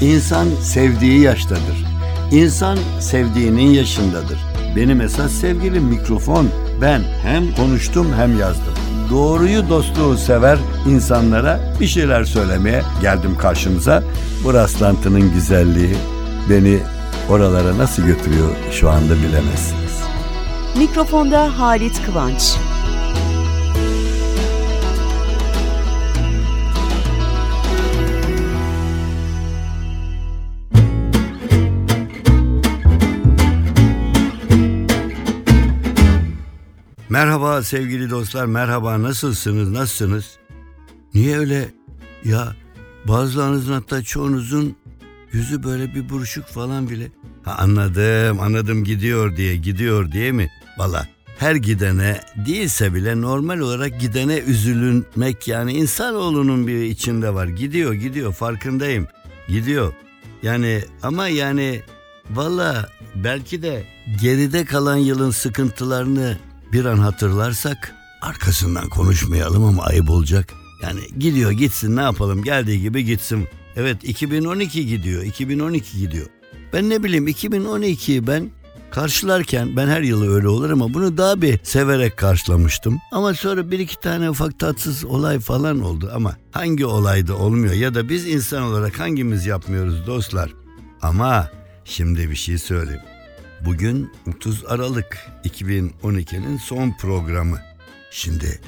İnsan 0.00 0.48
sevdiği 0.62 1.20
yaştadır. 1.20 1.84
İnsan 2.30 2.78
sevdiğinin 3.00 3.70
yaşındadır. 3.70 4.38
Benim 4.76 5.00
esas 5.00 5.32
sevgilim 5.32 5.84
mikrofon. 5.84 6.48
Ben 6.80 7.02
hem 7.22 7.54
konuştum 7.54 8.06
hem 8.16 8.38
yazdım. 8.38 8.74
Doğruyu 9.10 9.68
dostluğu 9.68 10.16
sever 10.16 10.58
insanlara 10.88 11.60
bir 11.80 11.86
şeyler 11.86 12.24
söylemeye 12.24 12.82
geldim 13.02 13.36
karşınıza. 13.38 14.02
Bu 14.44 14.54
rastlantının 14.54 15.32
güzelliği 15.34 15.96
beni 16.50 16.78
oralara 17.28 17.78
nasıl 17.78 18.02
götürüyor 18.02 18.48
şu 18.72 18.90
anda 18.90 19.14
bilemezsiniz. 19.14 20.02
Mikrofonda 20.78 21.58
Halit 21.58 22.06
Kıvanç. 22.06 22.56
Merhaba 37.10 37.62
sevgili 37.62 38.10
dostlar, 38.10 38.46
merhaba 38.46 39.02
nasılsınız, 39.02 39.70
nasılsınız? 39.70 40.38
Niye 41.14 41.38
öyle 41.38 41.68
ya 42.24 42.56
bazılarınızın 43.04 43.72
hatta 43.72 44.02
çoğunuzun 44.02 44.76
yüzü 45.32 45.62
böyle 45.62 45.94
bir 45.94 46.08
buruşuk 46.08 46.44
falan 46.44 46.90
bile. 46.90 47.08
Ha 47.42 47.56
anladım, 47.58 48.40
anladım 48.40 48.84
gidiyor 48.84 49.36
diye, 49.36 49.56
gidiyor 49.56 50.12
diye 50.12 50.32
mi? 50.32 50.50
Valla 50.78 51.08
her 51.38 51.54
gidene 51.54 52.20
değilse 52.46 52.94
bile 52.94 53.20
normal 53.20 53.58
olarak 53.58 54.00
gidene 54.00 54.38
üzülmek 54.38 55.48
yani 55.48 55.72
insanoğlunun 55.72 56.66
bir 56.66 56.82
içinde 56.82 57.34
var. 57.34 57.46
Gidiyor, 57.46 57.92
gidiyor 57.92 58.32
farkındayım. 58.32 59.06
Gidiyor. 59.48 59.92
Yani 60.42 60.84
ama 61.02 61.28
yani 61.28 61.82
valla 62.30 62.88
belki 63.14 63.62
de 63.62 63.84
geride 64.20 64.64
kalan 64.64 64.96
yılın 64.96 65.30
sıkıntılarını 65.30 66.38
bir 66.72 66.84
an 66.84 66.98
hatırlarsak 66.98 67.94
arkasından 68.22 68.88
konuşmayalım 68.88 69.64
ama 69.64 69.82
ayıp 69.82 70.10
olacak. 70.10 70.54
Yani 70.82 71.00
gidiyor 71.18 71.50
gitsin 71.50 71.96
ne 71.96 72.00
yapalım 72.02 72.42
geldiği 72.42 72.80
gibi 72.80 73.04
gitsin. 73.04 73.48
Evet 73.76 74.04
2012 74.04 74.86
gidiyor 74.86 75.22
2012 75.22 75.98
gidiyor. 75.98 76.26
Ben 76.72 76.90
ne 76.90 77.02
bileyim 77.02 77.28
2012'yi 77.28 78.26
ben 78.26 78.50
karşılarken 78.90 79.76
ben 79.76 79.86
her 79.86 80.02
yıl 80.02 80.34
öyle 80.34 80.48
olur 80.48 80.70
ama 80.70 80.94
bunu 80.94 81.16
daha 81.16 81.42
bir 81.42 81.60
severek 81.62 82.16
karşılamıştım. 82.16 82.98
Ama 83.12 83.34
sonra 83.34 83.70
bir 83.70 83.78
iki 83.78 84.00
tane 84.00 84.30
ufak 84.30 84.58
tatsız 84.58 85.04
olay 85.04 85.40
falan 85.40 85.80
oldu 85.80 86.10
ama 86.14 86.36
hangi 86.50 86.86
olayda 86.86 87.36
olmuyor 87.36 87.74
ya 87.74 87.94
da 87.94 88.08
biz 88.08 88.26
insan 88.26 88.62
olarak 88.62 89.00
hangimiz 89.00 89.46
yapmıyoruz 89.46 90.06
dostlar. 90.06 90.54
Ama 91.02 91.50
şimdi 91.84 92.30
bir 92.30 92.36
şey 92.36 92.58
söyleyeyim. 92.58 93.02
Bugün 93.64 94.10
30 94.26 94.64
Aralık 94.64 95.18
2012'nin 95.44 96.56
son 96.56 96.92
programı. 97.00 97.58
Şimdi 98.10 98.60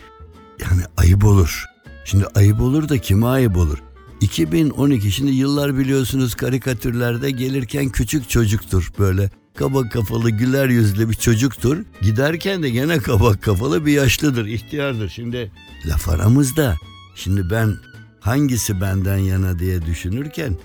yani 0.60 0.82
ayıp 0.96 1.24
olur. 1.24 1.64
Şimdi 2.04 2.26
ayıp 2.34 2.60
olur 2.60 2.88
da 2.88 2.98
kime 2.98 3.26
ayıp 3.26 3.56
olur? 3.56 3.78
2012 4.20 5.12
şimdi 5.12 5.30
yıllar 5.30 5.78
biliyorsunuz 5.78 6.34
karikatürlerde 6.34 7.30
gelirken 7.30 7.88
küçük 7.88 8.28
çocuktur 8.28 8.92
böyle 8.98 9.30
kabak 9.54 9.92
kafalı 9.92 10.30
güler 10.30 10.68
yüzlü 10.68 11.08
bir 11.08 11.14
çocuktur. 11.14 11.78
Giderken 12.02 12.62
de 12.62 12.70
gene 12.70 12.98
kabak 12.98 13.42
kafalı 13.42 13.86
bir 13.86 13.92
yaşlıdır, 13.92 14.46
ihtiyardır. 14.46 15.08
Şimdi 15.08 15.52
laf 15.86 16.08
aramızda. 16.08 16.76
Şimdi 17.14 17.50
ben 17.50 17.76
hangisi 18.20 18.80
benden 18.80 19.18
yana 19.18 19.58
diye 19.58 19.86
düşünürken 19.86 20.56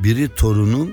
biri 0.00 0.28
torunum, 0.28 0.90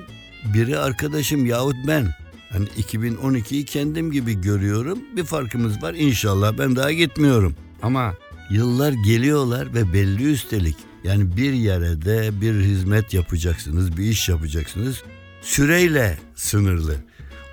biri 0.54 0.78
arkadaşım 0.78 1.45
yahut 1.45 1.76
ben. 1.88 2.14
Hani 2.52 2.66
2012'yi 2.66 3.66
kendim 3.66 4.11
gibi 4.11 4.42
görüyorum. 4.42 5.00
Bir 5.16 5.23
farkımız 5.23 5.83
var 5.83 5.94
inşallah 5.94 6.58
ben 6.58 6.75
daha 6.75 6.92
gitmiyorum. 6.92 7.55
Ama 7.82 8.14
yıllar 8.49 8.92
geliyorlar 8.92 9.73
ve 9.73 9.93
belli 9.93 10.32
üstelik. 10.32 10.76
Yani 11.04 11.37
bir 11.37 11.54
yere 11.54 12.02
de 12.02 12.42
bir 12.42 12.54
hizmet 12.54 13.14
yapacaksınız, 13.14 13.98
bir 13.98 14.04
iş 14.04 14.30
yapacaksınız. 14.30 15.04
Süreyle 15.42 16.17
sınırlı. 16.36 16.95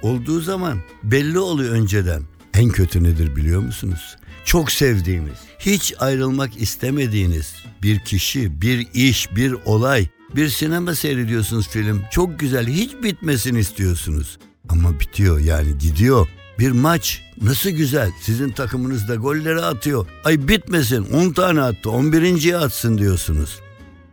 Olduğu 0.03 0.41
zaman 0.41 0.79
belli 1.03 1.39
oluyor 1.39 1.75
önceden. 1.75 2.23
En 2.55 2.69
kötü 2.69 3.05
nedir 3.05 3.37
biliyor 3.37 3.61
musunuz? 3.61 4.17
Çok 4.45 4.73
sevdiğiniz, 4.73 5.39
hiç 5.59 5.95
ayrılmak 5.99 6.63
istemediğiniz 6.63 7.55
bir 7.83 7.99
kişi, 7.99 8.61
bir 8.61 8.87
iş, 8.95 9.37
bir 9.37 9.53
olay, 9.65 10.09
bir 10.37 10.49
sinema 10.49 10.95
seyrediyorsunuz 10.95 11.69
film. 11.69 12.03
Çok 12.11 12.41
güzel, 12.41 12.67
hiç 12.67 12.91
bitmesin 13.03 13.55
istiyorsunuz. 13.55 14.39
Ama 14.69 15.00
bitiyor 15.00 15.41
yani 15.41 15.78
gidiyor. 15.78 16.28
Bir 16.59 16.71
maç 16.71 17.22
nasıl 17.43 17.71
güzel. 17.71 18.10
Sizin 18.21 18.50
takımınız 18.50 19.09
da 19.09 19.15
golleri 19.15 19.60
atıyor. 19.60 20.06
Ay 20.25 20.49
bitmesin 20.49 21.04
10 21.12 21.31
tane 21.31 21.62
attı 21.62 21.88
11.yi 21.88 22.56
atsın 22.56 22.99
diyorsunuz. 22.99 23.60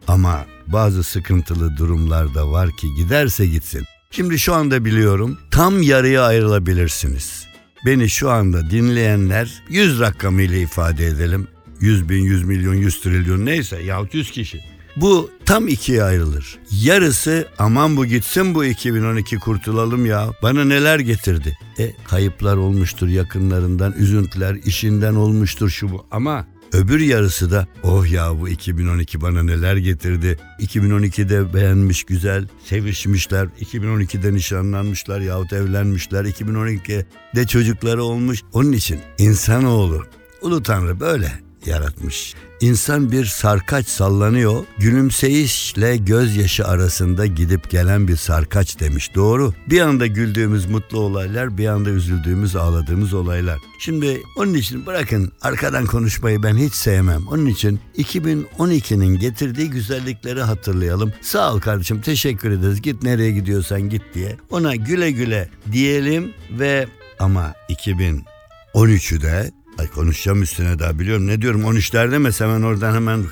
Ama 0.07 0.45
bazı 0.67 1.03
sıkıntılı 1.03 1.77
durumlar 1.77 2.35
da 2.35 2.51
var 2.51 2.71
ki 2.71 2.95
giderse 2.95 3.45
gitsin. 3.45 3.83
Şimdi 4.11 4.39
şu 4.39 4.53
anda 4.53 4.85
biliyorum 4.85 5.37
tam 5.51 5.81
yarıya 5.81 6.23
ayrılabilirsiniz. 6.23 7.45
Beni 7.85 8.09
şu 8.09 8.31
anda 8.31 8.69
dinleyenler 8.69 9.63
100 9.69 9.99
rakamıyla 9.99 10.57
ifade 10.57 11.07
edelim. 11.07 11.47
100 11.79 12.09
bin, 12.09 12.23
100 12.23 12.43
milyon, 12.43 12.73
100 12.73 13.01
trilyon 13.01 13.45
neyse 13.45 13.81
yahut 13.81 14.13
100 14.13 14.31
kişi. 14.31 14.72
Bu 14.95 15.29
tam 15.45 15.67
ikiye 15.67 16.03
ayrılır. 16.03 16.59
Yarısı 16.71 17.47
aman 17.59 17.97
bu 17.97 18.05
gitsin 18.05 18.55
bu 18.55 18.65
2012 18.65 19.39
kurtulalım 19.39 20.05
ya. 20.05 20.29
Bana 20.43 20.63
neler 20.65 20.99
getirdi. 20.99 21.57
E 21.79 21.93
kayıplar 22.07 22.57
olmuştur 22.57 23.07
yakınlarından, 23.07 23.93
üzüntüler 23.97 24.55
işinden 24.65 25.15
olmuştur 25.15 25.69
şu 25.69 25.91
bu. 25.91 26.05
Ama 26.11 26.47
öbür 26.73 26.99
yarısı 26.99 27.51
da 27.51 27.67
oh 27.83 28.11
ya 28.11 28.39
bu 28.39 28.49
2012 28.49 29.21
bana 29.21 29.43
neler 29.43 29.77
getirdi. 29.77 30.39
2012'de 30.59 31.53
beğenmiş 31.53 32.03
güzel, 32.03 32.47
sevişmişler. 32.65 33.47
2012'de 33.61 34.33
nişanlanmışlar 34.33 35.21
yahut 35.21 35.53
evlenmişler. 35.53 36.25
2012'de 36.25 37.47
çocukları 37.47 38.03
olmuş. 38.03 38.41
Onun 38.53 38.71
için 38.71 38.99
insanoğlu 39.17 40.03
Ulu 40.41 40.63
Tanrı 40.63 40.99
böyle 40.99 41.31
yaratmış. 41.67 42.35
İnsan 42.61 43.11
bir 43.11 43.25
sarkaç 43.25 43.87
sallanıyor, 43.87 44.65
gülümseyişle 44.77 45.97
gözyaşı 45.97 46.67
arasında 46.67 47.25
gidip 47.25 47.69
gelen 47.69 48.07
bir 48.07 48.15
sarkaç 48.15 48.79
demiş. 48.79 49.15
Doğru. 49.15 49.53
Bir 49.69 49.81
anda 49.81 50.07
güldüğümüz 50.07 50.65
mutlu 50.65 50.99
olaylar, 50.99 51.57
bir 51.57 51.67
anda 51.67 51.89
üzüldüğümüz, 51.89 52.55
ağladığımız 52.55 53.13
olaylar. 53.13 53.59
Şimdi 53.79 54.21
onun 54.37 54.53
için 54.53 54.85
bırakın 54.85 55.31
arkadan 55.41 55.85
konuşmayı 55.85 56.43
ben 56.43 56.55
hiç 56.55 56.73
sevmem. 56.73 57.27
Onun 57.27 57.45
için 57.45 57.79
2012'nin 57.97 59.19
getirdiği 59.19 59.69
güzellikleri 59.69 60.41
hatırlayalım. 60.41 61.13
Sağ 61.21 61.53
ol 61.53 61.59
kardeşim, 61.59 62.01
teşekkür 62.01 62.51
ederiz. 62.51 62.81
Git 62.81 63.03
nereye 63.03 63.31
gidiyorsan 63.31 63.89
git 63.89 64.03
diye. 64.13 64.37
Ona 64.49 64.75
güle 64.75 65.11
güle 65.11 65.49
diyelim 65.71 66.33
ve 66.51 66.87
ama 67.19 67.53
2013'ü 67.69 69.21
de 69.21 69.51
Ay 69.77 69.87
konuşacağım 69.87 70.43
üstüne 70.43 70.79
daha 70.79 70.99
biliyorum. 70.99 71.27
Ne 71.27 71.41
diyorum 71.41 71.61
13'ler 71.61 72.11
demese 72.11 72.43
hemen 72.45 72.61
oradan 72.61 72.95
hemen 72.95 73.23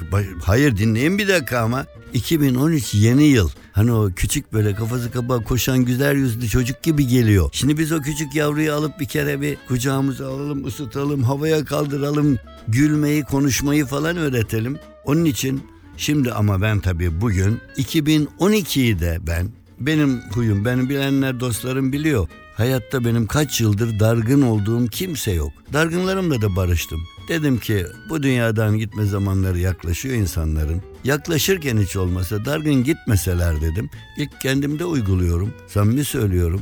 hayır 0.43 0.77
dinleyin 0.77 1.17
bir 1.17 1.27
dakika 1.27 1.59
ama 1.59 1.85
2013 2.13 2.93
yeni 2.93 3.23
yıl. 3.23 3.49
Hani 3.71 3.91
o 3.91 4.09
küçük 4.15 4.53
böyle 4.53 4.75
kafası 4.75 5.11
kapağı 5.11 5.43
koşan 5.43 5.85
güzel 5.85 6.15
yüzlü 6.15 6.47
çocuk 6.47 6.83
gibi 6.83 7.07
geliyor. 7.07 7.49
Şimdi 7.53 7.77
biz 7.77 7.91
o 7.91 8.01
küçük 8.01 8.35
yavruyu 8.35 8.73
alıp 8.73 8.99
bir 8.99 9.05
kere 9.05 9.41
bir 9.41 9.57
kucağımıza 9.67 10.27
alalım, 10.27 10.65
ısıtalım, 10.65 11.23
havaya 11.23 11.65
kaldıralım, 11.65 12.39
gülmeyi, 12.67 13.23
konuşmayı 13.23 13.85
falan 13.85 14.17
öğretelim. 14.17 14.79
Onun 15.05 15.25
için 15.25 15.63
şimdi 15.97 16.31
ama 16.31 16.61
ben 16.61 16.79
tabii 16.79 17.21
bugün 17.21 17.59
2012'yi 17.77 18.99
de 18.99 19.17
ben 19.27 19.49
benim 19.79 20.21
huyum, 20.33 20.65
benim 20.65 20.89
bilenler 20.89 21.39
dostlarım 21.39 21.93
biliyor. 21.93 22.27
Hayatta 22.61 23.05
benim 23.05 23.27
kaç 23.27 23.61
yıldır 23.61 23.99
dargın 23.99 24.41
olduğum 24.41 24.87
kimse 24.87 25.31
yok. 25.31 25.51
Dargınlarımla 25.73 26.41
da 26.41 26.55
barıştım. 26.55 27.01
Dedim 27.27 27.59
ki 27.59 27.85
bu 28.09 28.23
dünyadan 28.23 28.77
gitme 28.77 29.05
zamanları 29.05 29.59
yaklaşıyor 29.59 30.15
insanların. 30.15 30.81
Yaklaşırken 31.03 31.77
hiç 31.77 31.95
olmasa 31.95 32.45
dargın 32.45 32.83
gitmeseler 32.83 33.61
dedim. 33.61 33.89
İlk 34.17 34.41
kendimde 34.41 34.85
uyguluyorum. 34.85 35.53
Samimi 35.67 36.03
söylüyorum. 36.03 36.61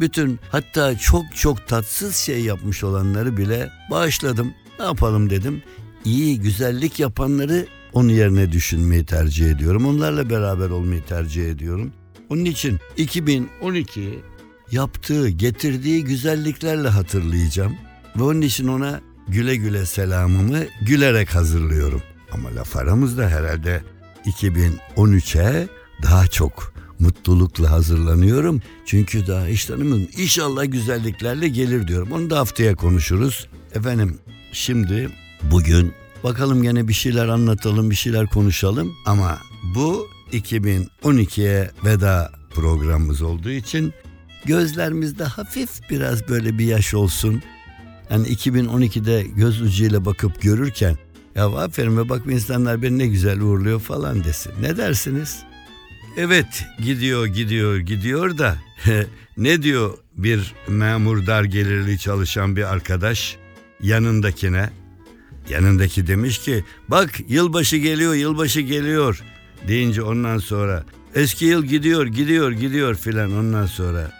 Bütün 0.00 0.38
hatta 0.50 0.98
çok 0.98 1.24
çok 1.36 1.66
tatsız 1.68 2.16
şey 2.16 2.40
yapmış 2.40 2.84
olanları 2.84 3.36
bile 3.36 3.70
bağışladım. 3.90 4.54
Ne 4.78 4.84
yapalım 4.84 5.30
dedim. 5.30 5.62
İyi 6.04 6.40
güzellik 6.40 7.00
yapanları 7.00 7.66
onun 7.92 8.08
yerine 8.08 8.52
düşünmeyi 8.52 9.04
tercih 9.04 9.50
ediyorum. 9.50 9.86
Onlarla 9.86 10.30
beraber 10.30 10.70
olmayı 10.70 11.02
tercih 11.02 11.50
ediyorum. 11.50 11.92
Onun 12.30 12.44
için 12.44 12.78
2012 12.96 14.20
yaptığı, 14.72 15.28
getirdiği 15.28 16.04
güzelliklerle 16.04 16.88
hatırlayacağım. 16.88 17.76
Ve 18.16 18.22
onun 18.22 18.40
için 18.40 18.68
ona 18.68 19.00
güle 19.28 19.56
güle 19.56 19.86
selamımı 19.86 20.58
gülerek 20.82 21.34
hazırlıyorum. 21.34 22.02
Ama 22.32 22.54
laf 22.54 22.76
aramızda 22.76 23.28
herhalde 23.28 23.82
2013'e 24.26 25.68
daha 26.02 26.26
çok 26.26 26.72
mutlulukla 26.98 27.70
hazırlanıyorum. 27.70 28.62
Çünkü 28.86 29.26
daha 29.26 29.48
iş 29.48 29.64
tanımım 29.64 30.08
inşallah 30.16 30.64
güzelliklerle 30.72 31.48
gelir 31.48 31.88
diyorum. 31.88 32.12
Onu 32.12 32.30
da 32.30 32.38
haftaya 32.38 32.74
konuşuruz. 32.74 33.48
Efendim 33.74 34.18
şimdi 34.52 35.08
bugün 35.42 35.92
bakalım 36.24 36.62
gene 36.62 36.88
bir 36.88 36.92
şeyler 36.92 37.28
anlatalım, 37.28 37.90
bir 37.90 37.94
şeyler 37.94 38.26
konuşalım. 38.26 38.94
Ama 39.06 39.38
bu 39.74 40.06
2012'ye 40.32 41.70
veda 41.84 42.32
programımız 42.54 43.22
olduğu 43.22 43.50
için 43.50 43.92
gözlerimizde 44.46 45.24
hafif 45.24 45.90
biraz 45.90 46.28
böyle 46.28 46.58
bir 46.58 46.64
yaş 46.64 46.94
olsun. 46.94 47.42
Yani 48.10 48.28
2012'de 48.28 49.22
göz 49.22 49.62
ucuyla 49.62 50.04
bakıp 50.04 50.42
görürken 50.42 50.96
ya 51.34 51.46
aferin 51.46 51.98
ve 51.98 52.08
bak 52.08 52.22
insanlar 52.30 52.82
beni 52.82 52.98
ne 52.98 53.06
güzel 53.06 53.40
uğurluyor 53.40 53.80
falan 53.80 54.24
desin. 54.24 54.52
Ne 54.60 54.76
dersiniz? 54.76 55.42
Evet 56.16 56.64
gidiyor 56.82 57.26
gidiyor 57.26 57.76
gidiyor 57.78 58.38
da 58.38 58.56
ne 59.36 59.62
diyor 59.62 59.98
bir 60.16 60.54
memur 60.68 61.26
dar 61.26 61.44
gelirli 61.44 61.98
çalışan 61.98 62.56
bir 62.56 62.72
arkadaş 62.72 63.36
yanındakine? 63.82 64.70
Yanındaki 65.48 66.06
demiş 66.06 66.38
ki 66.38 66.64
bak 66.88 67.10
yılbaşı 67.28 67.76
geliyor 67.76 68.14
yılbaşı 68.14 68.60
geliyor 68.60 69.22
deyince 69.68 70.02
ondan 70.02 70.38
sonra 70.38 70.84
eski 71.14 71.44
yıl 71.44 71.64
gidiyor 71.64 72.06
gidiyor 72.06 72.52
gidiyor 72.52 72.94
filan 72.94 73.32
ondan 73.38 73.66
sonra 73.66 74.12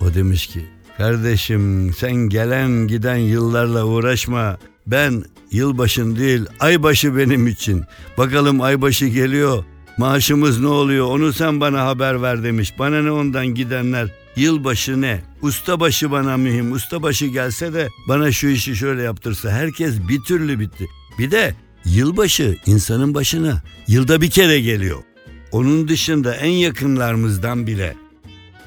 o 0.00 0.14
demiş 0.14 0.46
ki 0.46 0.66
kardeşim 0.96 1.94
sen 1.94 2.14
gelen 2.14 2.88
giden 2.88 3.16
yıllarla 3.16 3.84
uğraşma. 3.84 4.58
Ben 4.86 5.24
yılbaşın 5.52 6.16
değil 6.16 6.46
aybaşı 6.60 7.16
benim 7.16 7.46
için. 7.46 7.84
Bakalım 8.18 8.60
aybaşı 8.60 9.06
geliyor 9.06 9.64
maaşımız 9.98 10.60
ne 10.60 10.66
oluyor 10.66 11.06
onu 11.06 11.32
sen 11.32 11.60
bana 11.60 11.86
haber 11.86 12.22
ver 12.22 12.42
demiş. 12.42 12.74
Bana 12.78 13.02
ne 13.02 13.10
ondan 13.10 13.46
gidenler? 13.46 14.08
Yılbaşı 14.36 15.00
ne? 15.00 15.22
Ustabaşı 15.42 16.10
bana 16.10 16.36
mühim. 16.36 16.72
Ustabaşı 16.72 17.26
gelse 17.26 17.74
de 17.74 17.88
bana 18.08 18.32
şu 18.32 18.46
işi 18.46 18.76
şöyle 18.76 19.02
yaptırsa. 19.02 19.50
Herkes 19.50 20.08
bir 20.08 20.20
türlü 20.20 20.60
bitti. 20.60 20.86
Bir 21.18 21.30
de 21.30 21.54
yılbaşı 21.84 22.56
insanın 22.66 23.14
başına 23.14 23.62
yılda 23.88 24.20
bir 24.20 24.30
kere 24.30 24.60
geliyor. 24.60 24.98
Onun 25.52 25.88
dışında 25.88 26.34
en 26.34 26.50
yakınlarımızdan 26.50 27.66
bile 27.66 27.96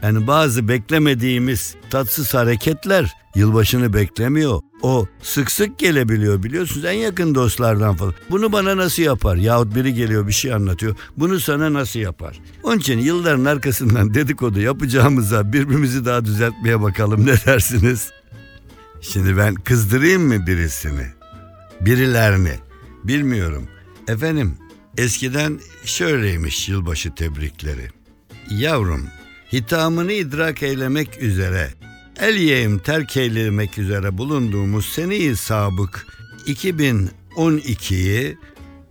yani 0.04 0.28
bazı 0.28 0.68
beklemediğimiz 0.68 1.76
tatsız 1.90 2.34
hareketler 2.34 3.16
yılbaşını 3.36 3.94
beklemiyor. 3.94 4.62
O 4.82 5.08
sık 5.22 5.52
sık 5.52 5.80
gelebiliyor 5.80 6.44
biliyorsunuz 6.44 6.86
en 6.86 6.94
yakın 6.94 7.36
dostlardan 7.36 7.96
falan. 7.96 8.14
Bunu 8.30 8.52
bana 8.52 8.78
nasıl 8.78 9.04
yapar? 9.04 9.36
Yahut 9.36 9.76
biri 9.76 9.94
geliyor 9.94 10.28
bir 10.28 10.32
şey 10.32 10.54
anlatıyor. 10.54 10.96
Bunu 11.18 11.40
sana 11.40 11.74
nasıl 11.74 12.00
yapar? 12.00 12.40
Onun 12.64 12.78
için 12.78 13.00
yılların 13.00 13.46
arkasından 13.46 14.14
dedikodu 14.14 14.60
yapacağımıza 14.60 15.54
birbirimizi 15.54 16.06
daha 16.06 16.26
düzeltmeye 16.26 16.82
bakalım 16.82 17.26
ne 17.26 17.34
dersiniz? 17.46 18.10
Şimdi 19.02 19.38
ben 19.38 19.56
kızdırayım 19.56 20.28
mı 20.28 20.48
birisini? 20.48 21.06
Birilerini. 21.82 22.54
Bilmiyorum. 23.04 23.68
Efendim 24.08 24.58
eskiden 24.98 25.60
şöyleymiş 25.86 26.70
yılbaşı 26.70 27.16
tebrikleri. 27.16 27.90
Yavrum 28.50 29.08
hitamını 29.54 30.14
idrak 30.14 30.64
eylemek 30.64 31.22
üzere 31.22 31.70
el 32.20 32.36
yeğim 32.36 32.80
terk 32.80 33.18
eylemek 33.18 33.78
üzere 33.78 34.18
bulunduğumuz 34.18 34.86
seneyi 34.86 35.36
sabık 35.36 36.08
2012'yi 36.48 38.38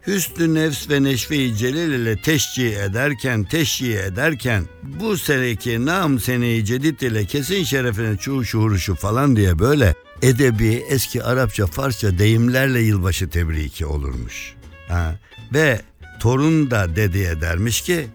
hüsnü 0.06 0.54
nefs 0.54 0.90
ve 0.90 1.02
neşve-i 1.02 1.56
celil 1.56 1.92
ile 1.92 2.22
teşcih 2.22 2.76
ederken, 2.76 3.44
teşcih 3.44 3.98
ederken 3.98 4.64
bu 4.82 5.18
seneki 5.18 5.86
nam 5.86 6.18
seneyi 6.18 6.64
cedid 6.64 7.00
ile 7.00 7.24
kesin 7.24 7.64
şerefine 7.64 8.16
çuğ 8.16 8.44
şuhuruşu 8.44 8.94
falan 8.94 9.36
diye 9.36 9.58
böyle 9.58 9.94
edebi 10.22 10.84
eski 10.88 11.22
Arapça, 11.22 11.66
Farsça 11.66 12.18
deyimlerle 12.18 12.80
yılbaşı 12.80 13.30
tebriki 13.30 13.86
olurmuş. 13.86 14.54
Ha. 14.88 15.18
Ve 15.54 15.80
torun 16.20 16.70
da 16.70 16.96
dedeye 16.96 17.40
dermiş 17.40 17.80
ki 17.80 18.06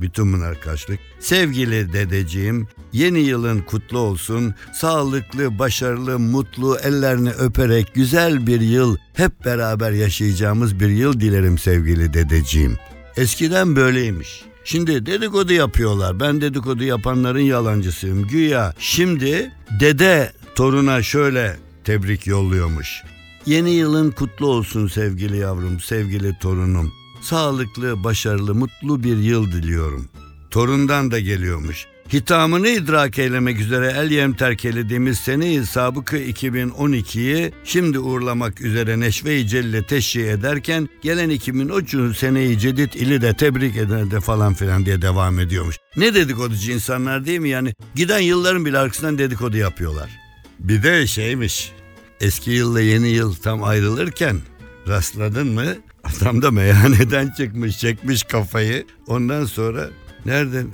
bütün 0.00 0.32
bunlar 0.32 0.60
karşılık. 0.60 1.00
Sevgili 1.20 1.92
dedeciğim, 1.92 2.68
yeni 2.92 3.20
yılın 3.20 3.60
kutlu 3.60 3.98
olsun. 3.98 4.54
Sağlıklı, 4.72 5.58
başarılı, 5.58 6.18
mutlu, 6.18 6.78
ellerini 6.78 7.30
öperek 7.30 7.94
güzel 7.94 8.46
bir 8.46 8.60
yıl, 8.60 8.96
hep 9.14 9.44
beraber 9.44 9.92
yaşayacağımız 9.92 10.80
bir 10.80 10.88
yıl 10.88 11.20
dilerim 11.20 11.58
sevgili 11.58 12.14
dedeciğim. 12.14 12.76
Eskiden 13.16 13.76
böyleymiş. 13.76 14.44
Şimdi 14.64 15.06
dedikodu 15.06 15.52
yapıyorlar. 15.52 16.20
Ben 16.20 16.40
dedikodu 16.40 16.84
yapanların 16.84 17.40
yalancısıyım. 17.40 18.26
Güya 18.28 18.74
şimdi 18.78 19.52
dede 19.80 20.32
toruna 20.54 21.02
şöyle 21.02 21.56
tebrik 21.84 22.26
yolluyormuş. 22.26 23.02
Yeni 23.46 23.70
yılın 23.70 24.10
kutlu 24.10 24.46
olsun 24.46 24.88
sevgili 24.88 25.36
yavrum, 25.36 25.80
sevgili 25.80 26.38
torunum. 26.38 26.92
Sağlıklı, 27.20 28.04
başarılı, 28.04 28.54
mutlu 28.54 29.02
bir 29.02 29.16
yıl 29.16 29.52
diliyorum. 29.52 30.08
Torundan 30.50 31.10
da 31.10 31.20
geliyormuş. 31.20 31.86
Hitamını 32.12 32.68
idrak 32.68 33.18
eylemek 33.18 33.60
üzere 33.60 33.94
el 33.96 34.10
yem 34.10 34.32
terk 34.34 34.64
eylediğimiz 34.64 35.18
seneyi 35.18 35.66
sabıkı 35.66 36.16
2012'yi 36.18 37.52
şimdi 37.64 37.98
uğurlamak 37.98 38.60
üzere 38.60 39.00
neşve-i 39.00 39.48
celile 39.48 39.82
teşhir 39.82 40.24
ederken 40.24 40.88
gelen 41.02 41.30
2013 41.30 42.16
seneyi 42.18 42.58
cedid 42.58 42.92
ili 42.92 43.20
de 43.22 43.34
tebrik 43.34 43.76
eder 43.76 44.10
de 44.10 44.20
falan 44.20 44.54
filan 44.54 44.86
diye 44.86 45.02
devam 45.02 45.40
ediyormuş. 45.40 45.76
Ne 45.96 46.14
dedikoducu 46.14 46.72
insanlar 46.72 47.26
değil 47.26 47.40
mi 47.40 47.48
yani? 47.48 47.74
Giden 47.94 48.18
yılların 48.20 48.64
bile 48.64 48.78
arkasından 48.78 49.18
dedikodu 49.18 49.56
yapıyorlar. 49.56 50.10
Bir 50.58 50.82
de 50.82 51.06
şeymiş 51.06 51.72
eski 52.20 52.50
yılla 52.50 52.80
yeni 52.80 53.08
yıl 53.08 53.34
tam 53.34 53.64
ayrılırken 53.64 54.40
rastladın 54.88 55.46
mı? 55.46 55.64
Adam 56.06 56.42
da 56.42 56.50
meyhaneden 56.50 57.30
çıkmış 57.36 57.78
çekmiş 57.78 58.22
kafayı. 58.22 58.86
Ondan 59.06 59.44
sonra 59.44 59.90
nereden 60.26 60.66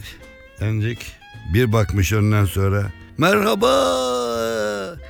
denecek? 0.61 1.13
Bir 1.55 1.73
bakmış 1.73 2.13
ondan 2.13 2.45
sonra. 2.45 2.93
Merhaba. 3.19 3.73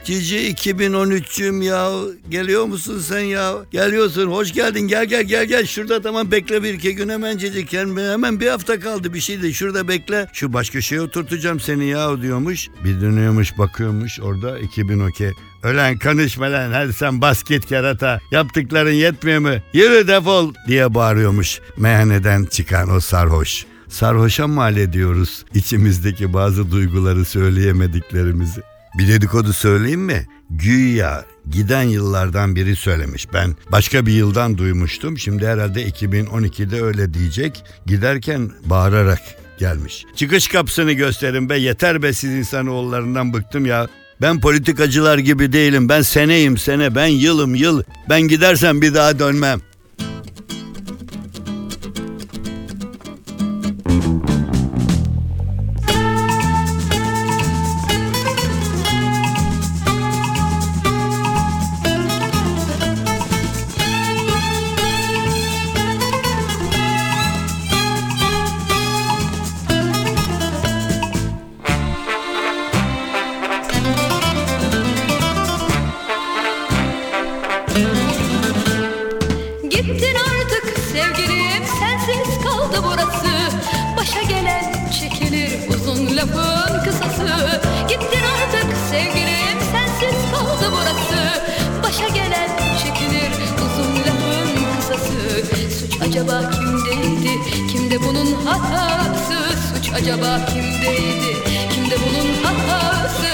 Cici 0.05 0.55
2013'cüm 0.55 1.65
ya. 1.65 1.91
Geliyor 2.29 2.65
musun 2.65 2.99
sen 2.99 3.21
ya? 3.21 3.55
Geliyorsun. 3.71 4.31
Hoş 4.31 4.53
geldin. 4.53 4.81
Gel 4.81 5.07
gel 5.07 5.25
gel 5.25 5.47
gel. 5.47 5.67
Şurada 5.67 6.03
tamam 6.03 6.31
bekle 6.31 6.63
bir 6.63 6.75
iki 6.75 6.95
gün 6.95 7.09
hemen 7.09 7.39
Cici. 7.39 7.79
Hemen 7.97 8.41
bir 8.41 8.49
hafta 8.49 8.81
kaldı 8.81 9.15
bir 9.15 9.21
şey 9.21 9.43
de. 9.43 9.53
Şurada 9.53 9.89
bekle. 9.89 10.29
Şu 10.33 10.53
başka 10.53 10.81
şeye 10.81 11.01
oturtacağım 11.01 11.61
seni 11.61 11.85
ya 11.89 12.23
diyormuş. 12.23 12.69
Bir 12.85 13.01
dönüyormuş 13.01 13.59
bakıyormuş 13.59 14.21
orada 14.21 14.59
2000 14.59 15.01
okey. 15.01 15.33
Ölen 15.63 15.99
konuşma 15.99 16.53
lan 16.53 16.73
hadi 16.73 16.93
sen 16.93 17.21
basket 17.21 17.67
kerata 17.67 18.21
yaptıkların 18.31 18.93
yetmiyor 18.93 19.39
mu? 19.39 19.55
Yürü 19.73 20.09
defol 20.09 20.55
diye 20.69 20.95
bağırıyormuş 20.95 21.61
meyhaneden 21.77 22.45
çıkan 22.45 22.91
o 22.91 23.01
sarhoş. 23.01 23.67
Sarhoşa 23.89 24.47
mal 24.47 24.77
ediyoruz 24.77 25.45
içimizdeki 25.55 26.33
bazı 26.33 26.71
duyguları 26.71 27.25
söyleyemediklerimizi. 27.25 28.61
Bir 28.99 29.09
dedikodu 29.09 29.53
söyleyeyim 29.53 30.01
mi? 30.01 30.27
Güya 30.51 31.25
giden 31.51 31.83
yıllardan 31.83 32.57
biri 32.57 32.77
söylemiş. 32.77 33.33
Ben 33.33 33.57
başka 33.73 34.07
bir 34.07 34.13
yıldan 34.13 34.59
duymuştum. 34.59 35.19
Şimdi 35.19 35.47
herhalde 35.47 35.89
2012'de 35.89 36.83
öyle 36.83 37.15
diyecek. 37.15 37.65
Giderken 37.87 38.51
bağırarak 38.65 39.21
gelmiş. 39.59 40.05
Çıkış 40.17 40.49
kapısını 40.49 40.93
gösterin 40.93 41.49
be 41.49 41.59
yeter 41.59 42.03
be 42.03 42.13
siz 42.13 42.31
insanoğullarından 42.31 43.33
bıktım 43.33 43.67
ya. 43.67 43.89
Ben 44.23 44.41
politikacılar 44.41 45.19
gibi 45.19 45.53
değilim. 45.53 45.89
Ben 45.89 46.03
seneyim 46.03 46.59
sene. 46.59 46.95
Ben 46.95 47.07
yılım 47.07 47.55
yıl. 47.55 47.83
Ben 48.09 48.23
gidersem 48.23 48.83
bir 48.83 48.95
daha 48.95 49.19
dönmem. 49.19 49.61
Acaba 96.13 96.51
kimdeydi? 96.51 97.41
Kimde 97.73 98.03
bunun 98.03 98.33
hatası? 98.45 99.59
Suç 99.75 99.93
acaba 99.95 100.47
kimdeydi? 100.47 101.37
Kimde 101.75 101.95
bunun 101.97 102.45
hatası 102.45 103.27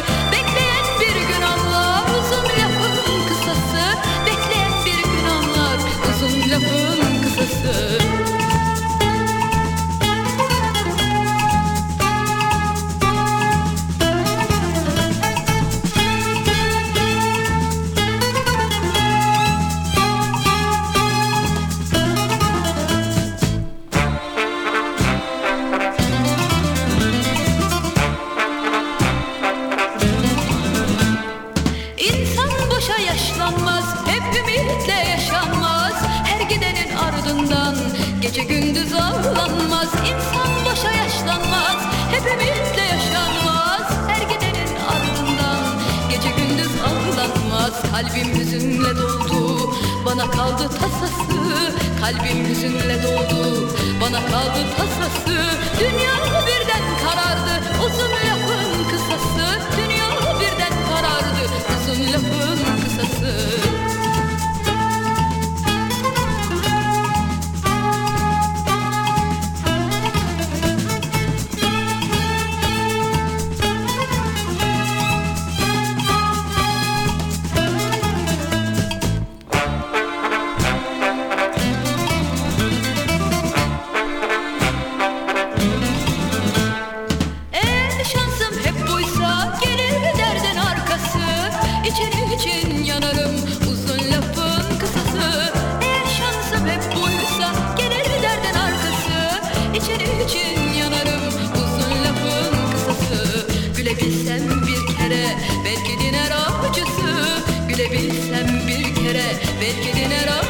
gündüz 38.99 39.27
ağlanmaz. 39.39 39.89
İnsan 39.95 40.65
boşa 40.65 40.91
yaşlanmaz, 40.93 41.77
hep 42.11 42.27
ümitle 42.33 42.83
yaşanmaz. 42.83 43.87
Her 44.09 44.23
gidenin 44.23 44.77
ardından 44.91 45.63
gece 46.11 46.31
gündüz 46.31 46.73
ağlanmaz. 46.87 47.73
Kalbim 47.91 48.39
hüzünle 48.39 48.97
doldu, 48.97 49.71
bana 50.07 50.31
kaldı 50.31 50.69
tasası. 50.69 51.73
Kalbim 52.01 52.49
hüzünle 52.49 53.03
doldu, 53.03 53.69
bana 54.01 54.21
kaldı 54.27 54.61
tasası. 54.77 55.39
Dünya 55.81 56.15
birden 56.47 56.85
karardı, 57.05 57.55
uzun 57.87 58.11
lafın 58.11 58.85
kısası. 58.91 59.61
Dünya 59.77 60.11
birden 60.41 60.75
karardı, 60.91 61.43
uzun 61.75 62.13
lafın 62.13 62.59
kısası. 62.85 63.68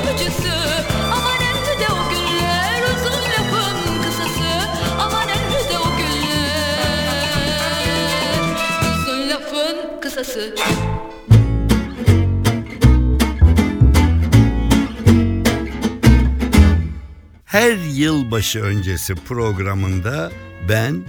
Diner 0.02 0.14
acısı 0.14 0.52
Ama 1.12 1.32
nerede 1.40 1.86
o 1.92 2.10
günler 2.10 2.82
uzun 2.82 3.22
lafın 3.30 4.02
kısası 4.02 4.50
Ama 5.00 5.24
nerede 5.24 5.78
o 5.78 5.96
günler 5.96 7.28
Uzun 8.94 9.28
lafın 9.30 10.00
kısası. 10.00 10.54
Her 17.44 17.76
yılbaşı 17.76 18.60
öncesi 18.60 19.14
programında 19.14 20.32
ben 20.68 21.04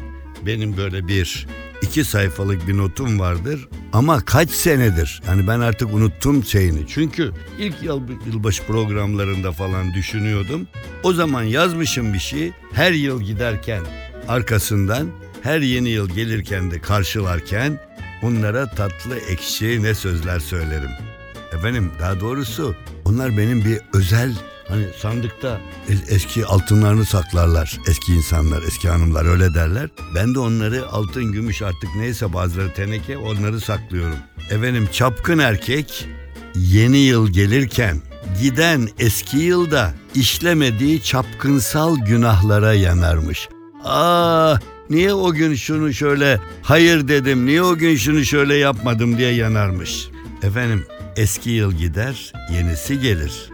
benim 0.46 0.78
böyle 0.78 1.08
bir 1.08 1.48
iki 1.82 2.04
sayfalık 2.04 2.68
bir 2.68 2.78
notum 2.78 3.20
vardır 3.20 3.68
ama 3.94 4.26
kaç 4.26 4.52
senedir? 4.52 5.22
Yani 5.28 5.48
ben 5.48 5.60
artık 5.60 5.94
unuttum 5.94 6.44
şeyini. 6.44 6.88
Çünkü 6.88 7.32
ilk 7.60 7.84
yıl, 7.84 8.02
yılbaşı 8.28 8.64
programlarında 8.64 9.52
falan 9.52 9.94
düşünüyordum. 9.94 10.68
O 11.04 11.14
zaman 11.14 11.44
yazmışım 11.44 12.14
bir 12.14 12.20
şey 12.20 12.52
her 12.74 12.92
yıl 12.92 13.22
giderken 13.22 13.82
arkasından 14.28 15.08
her 15.42 15.60
yeni 15.60 15.90
yıl 15.90 16.10
gelirken 16.10 16.72
de 16.72 16.82
karşılarken 16.82 17.80
onlara 18.24 18.70
tatlı 18.70 19.20
ekşi 19.20 19.84
ne 19.84 19.96
sözler 19.96 20.40
söylerim 20.40 21.09
Efendim 21.54 21.92
daha 22.00 22.20
doğrusu 22.20 22.76
onlar 23.06 23.38
benim 23.38 23.66
bir 23.66 23.80
özel 23.94 24.36
hani 24.68 24.86
sandıkta 25.02 25.60
es- 25.90 26.14
eski 26.16 26.46
altınlarını 26.46 27.06
saklarlar. 27.06 27.78
Eski 27.88 28.14
insanlar, 28.14 28.64
eski 28.64 28.90
hanımlar 28.90 29.26
öyle 29.26 29.54
derler. 29.54 29.90
Ben 30.16 30.36
de 30.36 30.40
onları 30.40 30.88
altın, 30.90 31.32
gümüş 31.32 31.62
artık 31.62 31.90
neyse 31.98 32.34
bazıları 32.34 32.74
teneke 32.74 33.18
onları 33.18 33.60
saklıyorum. 33.62 34.16
Efendim 34.50 34.90
çapkın 34.92 35.40
erkek 35.40 36.08
yeni 36.56 36.98
yıl 36.98 37.30
gelirken 37.30 37.98
giden 38.42 38.90
eski 39.00 39.38
yılda 39.38 39.94
işlemediği 40.16 41.04
çapkınsal 41.04 41.98
günahlara 41.98 42.74
yanarmış. 42.74 43.50
Ah 43.86 44.60
niye 44.90 45.14
o 45.14 45.32
gün 45.34 45.56
şunu 45.56 45.94
şöyle 45.94 46.40
hayır 46.62 47.08
dedim 47.08 47.46
niye 47.46 47.64
o 47.64 47.76
gün 47.76 47.96
şunu 47.96 48.26
şöyle 48.26 48.56
yapmadım 48.56 49.18
diye 49.18 49.34
yanarmış. 49.34 50.08
Efendim 50.44 50.86
eski 51.20 51.50
yıl 51.50 51.72
gider 51.74 52.34
yenisi 52.52 53.00
gelir. 53.00 53.50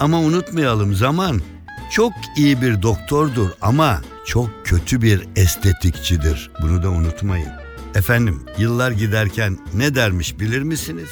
Ama 0.00 0.20
unutmayalım 0.20 0.94
zaman 0.94 1.40
çok 1.90 2.12
iyi 2.36 2.62
bir 2.62 2.82
doktordur 2.82 3.50
ama 3.60 4.00
çok 4.26 4.50
kötü 4.64 5.02
bir 5.02 5.28
estetikçidir. 5.36 6.50
Bunu 6.62 6.82
da 6.82 6.90
unutmayın. 6.90 7.52
Efendim 7.94 8.42
yıllar 8.58 8.90
giderken 8.90 9.58
ne 9.74 9.94
dermiş 9.94 10.40
bilir 10.40 10.62
misiniz? 10.62 11.08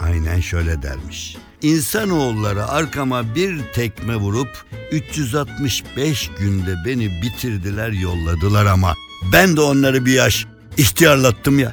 Aynen 0.00 0.40
şöyle 0.40 0.82
dermiş. 0.82 1.36
İnsanoğulları 1.62 2.66
arkama 2.66 3.34
bir 3.34 3.72
tekme 3.74 4.16
vurup 4.16 4.64
365 4.92 6.30
günde 6.38 6.74
beni 6.86 7.22
bitirdiler 7.22 7.90
yolladılar 7.90 8.66
ama 8.66 8.94
ben 9.32 9.56
de 9.56 9.60
onları 9.60 10.06
bir 10.06 10.12
yaş 10.12 10.46
ihtiyarlattım 10.76 11.58
ya. 11.58 11.72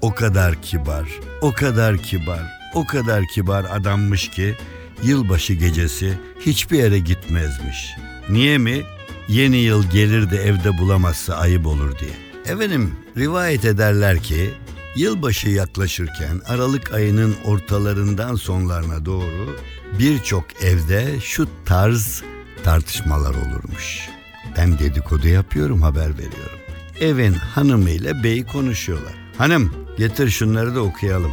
O 0.00 0.14
kadar 0.14 0.62
kibar, 0.62 1.08
o 1.40 1.52
kadar 1.52 1.98
kibar, 1.98 2.61
o 2.74 2.86
kadar 2.86 3.26
kibar 3.26 3.64
adammış 3.64 4.30
ki 4.30 4.54
yılbaşı 5.02 5.52
gecesi 5.52 6.18
hiçbir 6.40 6.78
yere 6.78 6.98
gitmezmiş. 6.98 7.90
Niye 8.28 8.58
mi? 8.58 8.82
Yeni 9.28 9.56
yıl 9.56 9.90
gelir 9.90 10.30
de 10.30 10.36
evde 10.36 10.78
bulamazsa 10.78 11.34
ayıp 11.34 11.66
olur 11.66 11.98
diye. 11.98 12.10
Efendim 12.46 12.92
rivayet 13.16 13.64
ederler 13.64 14.22
ki 14.22 14.50
yılbaşı 14.96 15.48
yaklaşırken 15.48 16.40
Aralık 16.46 16.94
ayının 16.94 17.34
ortalarından 17.44 18.34
sonlarına 18.34 19.04
doğru 19.04 19.58
birçok 19.98 20.62
evde 20.62 21.20
şu 21.20 21.48
tarz 21.64 22.22
tartışmalar 22.64 23.30
olurmuş. 23.34 24.08
Ben 24.56 24.78
dedikodu 24.78 25.28
yapıyorum 25.28 25.82
haber 25.82 26.12
veriyorum. 26.18 26.58
Evin 27.00 27.32
hanımıyla 27.32 28.22
bey 28.24 28.46
konuşuyorlar. 28.46 29.14
Hanım 29.38 29.74
getir 29.98 30.30
şunları 30.30 30.74
da 30.74 30.80
okuyalım. 30.80 31.32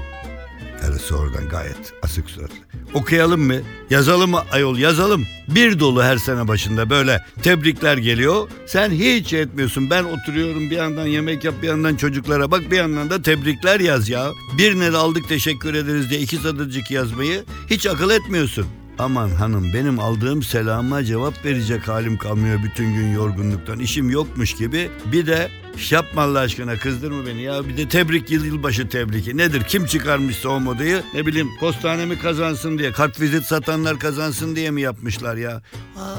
Karısı 0.81 1.17
oradan 1.17 1.49
gayet 1.49 1.93
asık 2.01 2.29
suratlı. 2.29 2.55
Okuyalım 2.93 3.41
mı? 3.41 3.55
Yazalım 3.89 4.31
mı? 4.31 4.43
Ayol 4.51 4.77
yazalım. 4.77 5.25
Bir 5.47 5.79
dolu 5.79 6.03
her 6.03 6.17
sene 6.17 6.47
başında 6.47 6.89
böyle 6.89 7.25
tebrikler 7.43 7.97
geliyor. 7.97 8.49
Sen 8.65 8.91
hiç 8.91 9.33
etmiyorsun. 9.33 9.89
Ben 9.89 10.03
oturuyorum 10.03 10.69
bir 10.69 10.75
yandan 10.75 11.05
yemek 11.05 11.43
yap 11.43 11.55
bir 11.61 11.67
yandan 11.67 11.95
çocuklara 11.95 12.51
bak 12.51 12.71
bir 12.71 12.77
yandan 12.77 13.09
da 13.09 13.21
tebrikler 13.21 13.79
yaz 13.79 14.09
ya. 14.09 14.31
Birine 14.57 14.93
de 14.93 14.97
aldık 14.97 15.29
teşekkür 15.29 15.73
ederiz 15.73 16.09
diye 16.09 16.19
iki 16.19 16.37
satırcık 16.37 16.91
yazmayı 16.91 17.43
hiç 17.69 17.87
akıl 17.87 18.09
etmiyorsun. 18.09 18.65
Aman 18.99 19.29
hanım 19.29 19.73
benim 19.73 19.99
aldığım 19.99 20.43
selama 20.43 21.03
cevap 21.03 21.45
verecek 21.45 21.87
halim 21.87 22.17
kalmıyor 22.17 22.59
bütün 22.63 22.93
gün 22.93 23.13
yorgunluktan. 23.13 23.79
işim 23.79 24.09
yokmuş 24.09 24.55
gibi 24.55 24.89
bir 25.11 25.27
de 25.27 25.49
yapma 25.91 26.21
Allah 26.21 26.39
aşkına 26.39 26.77
kızdırma 26.77 27.25
beni 27.25 27.41
ya. 27.41 27.67
Bir 27.67 27.77
de 27.77 27.89
tebrik 27.89 28.31
yıl 28.31 28.45
yılbaşı 28.45 28.89
tebriki. 28.89 29.37
Nedir? 29.37 29.63
Kim 29.63 29.85
çıkarmışsa 29.85 30.49
o 30.49 30.59
modayı? 30.59 31.03
Ne 31.13 31.25
bileyim 31.25 31.49
postane 31.59 32.05
mi 32.05 32.19
kazansın 32.19 32.77
diye, 32.77 32.91
kartvizit 32.91 33.43
satanlar 33.45 33.99
kazansın 33.99 34.55
diye 34.55 34.71
mi 34.71 34.81
yapmışlar 34.81 35.35
ya? 35.35 35.51
Aa, 35.97 36.15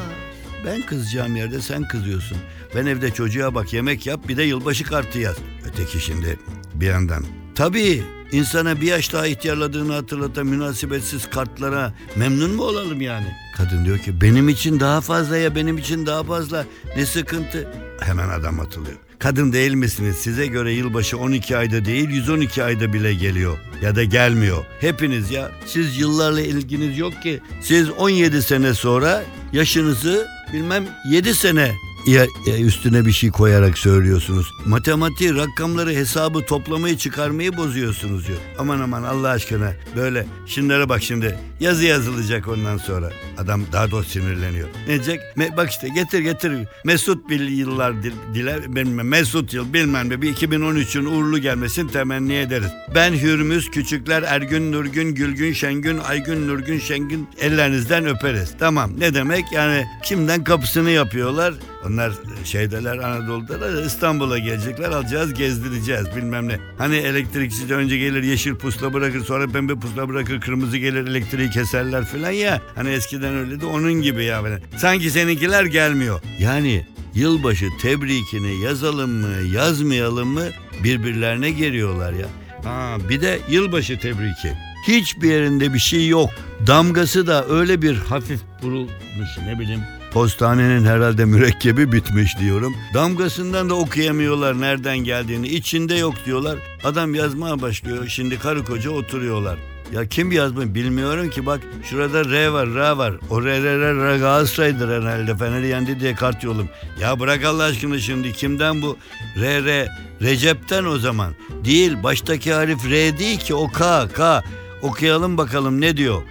ben 0.66 0.82
kızacağım 0.82 1.36
yerde 1.36 1.60
sen 1.60 1.88
kızıyorsun. 1.88 2.38
Ben 2.74 2.86
evde 2.86 3.10
çocuğa 3.10 3.54
bak 3.54 3.72
yemek 3.72 4.06
yap 4.06 4.28
bir 4.28 4.36
de 4.36 4.42
yılbaşı 4.42 4.84
kartı 4.84 5.18
yaz. 5.18 5.36
Öteki 5.68 6.00
şimdi 6.00 6.38
bir 6.74 6.86
yandan. 6.86 7.24
Tabii 7.54 8.02
insana 8.32 8.80
bir 8.80 8.86
yaş 8.86 9.12
daha 9.12 9.26
ihtiyarladığını 9.26 9.92
hatırlatan 9.92 10.46
münasebetsiz 10.46 11.30
kartlara 11.30 11.94
memnun 12.16 12.50
mu 12.50 12.62
olalım 12.62 13.00
yani? 13.00 13.26
Kadın 13.56 13.84
diyor 13.84 13.98
ki 13.98 14.20
benim 14.20 14.48
için 14.48 14.80
daha 14.80 15.00
fazla 15.00 15.36
ya 15.36 15.54
benim 15.54 15.78
için 15.78 16.06
daha 16.06 16.24
fazla 16.24 16.66
ne 16.96 17.06
sıkıntı? 17.06 17.68
Hemen 18.00 18.28
adam 18.28 18.60
atılıyor. 18.60 18.96
Kadın 19.20 19.52
değil 19.52 19.74
misiniz? 19.74 20.16
Size 20.16 20.46
göre 20.46 20.72
yılbaşı 20.72 21.18
12 21.18 21.56
ayda 21.56 21.84
değil 21.84 22.08
112 22.08 22.64
ayda 22.64 22.92
bile 22.92 23.14
geliyor 23.14 23.58
ya 23.82 23.96
da 23.96 24.04
gelmiyor. 24.04 24.64
Hepiniz 24.80 25.30
ya 25.30 25.50
siz 25.66 25.98
yıllarla 25.98 26.40
ilginiz 26.40 26.98
yok 26.98 27.22
ki. 27.22 27.40
Siz 27.62 27.90
17 27.90 28.42
sene 28.42 28.74
sonra 28.74 29.24
yaşınızı 29.52 30.26
bilmem 30.52 30.88
7 31.10 31.34
sene 31.34 31.72
ya, 32.06 32.26
ya 32.46 32.58
üstüne 32.58 33.06
bir 33.06 33.12
şey 33.12 33.30
koyarak 33.30 33.78
söylüyorsunuz. 33.78 34.46
Matematiği, 34.66 35.34
rakamları, 35.36 35.90
hesabı, 35.90 36.46
toplamayı, 36.46 36.96
çıkarmayı 36.96 37.56
bozuyorsunuz 37.56 38.26
diyor. 38.28 38.38
Aman 38.58 38.80
aman 38.80 39.02
Allah 39.02 39.28
aşkına 39.28 39.72
böyle 39.96 40.26
şimdilere 40.46 40.88
bak 40.88 41.02
şimdi 41.02 41.38
yazı 41.60 41.84
yazılacak 41.84 42.48
ondan 42.48 42.76
sonra. 42.76 43.10
Adam 43.38 43.62
daha 43.72 43.90
da 43.90 44.04
sinirleniyor. 44.04 44.68
Ne 44.82 44.86
diyecek? 44.86 45.20
Me- 45.36 45.56
bak 45.56 45.70
işte 45.70 45.88
getir 45.88 46.18
getir. 46.18 46.52
Mesut 46.84 47.28
bir 47.28 47.40
yıllar 47.40 48.02
dil, 48.02 48.12
dile 48.34 48.74
bilmem 48.76 49.08
Mesut 49.08 49.54
yıl 49.54 49.72
bilmem 49.72 50.10
bir 50.10 50.36
2013'ün 50.36 51.04
uğurlu 51.04 51.38
gelmesin 51.38 51.88
temenni 51.88 52.34
ederiz. 52.34 52.70
Ben 52.94 53.12
Hürmüz 53.12 53.70
Küçükler 53.70 54.22
Ergün 54.22 54.72
Nurgün 54.72 55.14
Gülgün 55.14 55.52
Şengün 55.52 55.98
Aygün 55.98 56.48
Nurgün 56.48 56.78
Şengün 56.78 57.28
ellerinizden 57.40 58.06
öperiz. 58.06 58.54
Tamam 58.58 58.90
ne 58.98 59.14
demek 59.14 59.44
yani 59.52 59.86
kimden 60.04 60.44
kapısını 60.44 60.90
yapıyorlar? 60.90 61.54
Onlar 61.86 62.12
şeydeler 62.44 62.98
Anadolu'da 62.98 63.60
da 63.60 63.82
İstanbul'a 63.82 64.38
gelecekler 64.38 64.90
alacağız 64.90 65.34
gezdireceğiz 65.34 66.16
bilmem 66.16 66.48
ne. 66.48 66.58
Hani 66.78 66.96
elektrikçi 66.96 67.68
de 67.68 67.74
önce 67.74 67.98
gelir 67.98 68.22
yeşil 68.22 68.54
pusla 68.54 68.92
bırakır 68.92 69.24
sonra 69.24 69.46
pembe 69.46 69.74
pusla 69.74 70.08
bırakır 70.08 70.40
kırmızı 70.40 70.76
gelir 70.76 71.06
elektriği 71.06 71.50
keserler 71.50 72.04
filan 72.04 72.30
ya. 72.30 72.62
Hani 72.74 72.90
eskiden 72.90 73.34
öyle 73.34 73.60
de 73.60 73.66
onun 73.66 73.92
gibi 73.92 74.24
ya. 74.24 74.44
böyle. 74.44 74.62
Sanki 74.76 75.10
seninkiler 75.10 75.64
gelmiyor. 75.64 76.20
Yani 76.38 76.86
yılbaşı 77.14 77.66
tebrikini 77.80 78.64
yazalım 78.64 79.10
mı 79.10 79.54
yazmayalım 79.54 80.28
mı 80.28 80.44
birbirlerine 80.84 81.50
geliyorlar 81.50 82.12
ya. 82.12 82.26
Ha, 82.64 82.96
bir 83.08 83.20
de 83.20 83.38
yılbaşı 83.50 83.98
tebriki. 83.98 84.52
Hiçbir 84.88 85.30
yerinde 85.30 85.74
bir 85.74 85.78
şey 85.78 86.08
yok. 86.08 86.30
Damgası 86.66 87.26
da 87.26 87.48
öyle 87.48 87.82
bir 87.82 87.96
hafif 87.96 88.40
vurulmuş 88.62 89.38
ne 89.46 89.58
bileyim. 89.58 89.99
Postanenin 90.12 90.84
herhalde 90.84 91.24
mürekkebi 91.24 91.92
bitmiş 91.92 92.38
diyorum. 92.38 92.74
Damgasından 92.94 93.70
da 93.70 93.74
okuyamıyorlar 93.74 94.60
nereden 94.60 94.98
geldiğini. 94.98 95.48
İçinde 95.48 95.94
yok 95.94 96.14
diyorlar. 96.26 96.58
Adam 96.84 97.14
yazmaya 97.14 97.60
başlıyor. 97.60 98.08
Şimdi 98.08 98.38
karı 98.38 98.64
koca 98.64 98.90
oturuyorlar. 98.90 99.58
Ya 99.92 100.06
kim 100.06 100.32
yazmış 100.32 100.66
bilmiyorum 100.66 101.30
ki 101.30 101.46
bak 101.46 101.60
şurada 101.90 102.24
R 102.24 102.48
var 102.48 102.68
R 102.74 102.90
var. 102.90 103.14
O 103.30 103.44
R 103.44 103.62
R 103.62 103.78
R 103.78 103.94
R 103.94 104.18
Galatasaray'dır 104.18 105.02
herhalde 105.02 105.36
Fener'i 105.36 105.66
yendi 105.66 106.00
diye 106.00 106.14
kart 106.14 106.44
yolum. 106.44 106.68
Ya 107.00 107.20
bırak 107.20 107.44
Allah 107.44 107.62
aşkına 107.62 107.98
şimdi 107.98 108.32
kimden 108.32 108.82
bu 108.82 108.96
R 109.40 109.64
R 109.64 109.88
Recep'ten 110.22 110.84
o 110.84 110.98
zaman. 110.98 111.34
Değil 111.64 112.02
baştaki 112.02 112.52
harf 112.52 112.90
R 112.90 113.18
değil 113.18 113.38
ki 113.38 113.54
o 113.54 113.68
K 113.68 114.08
K. 114.08 114.44
Okuyalım 114.82 115.38
bakalım 115.38 115.80
ne 115.80 115.96
diyor. 115.96 116.22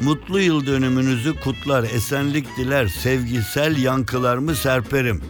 Mutlu 0.00 0.40
yıl 0.40 0.66
dönümünüzü 0.66 1.40
kutlar, 1.40 1.84
esenlik 1.84 2.56
diler, 2.56 2.86
sevgisel 2.86 3.76
yankılarımı 3.76 4.54
serperim. 4.54 5.22